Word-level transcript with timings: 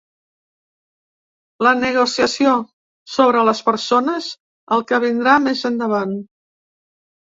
La 1.67 1.73
negociació 1.83 2.55
sobre 3.19 3.47
les 3.53 3.63
persones 3.71 4.33
–el 4.35 4.89
qui– 4.93 5.05
vindrà 5.09 5.41
més 5.49 5.67
endavant. 5.75 6.23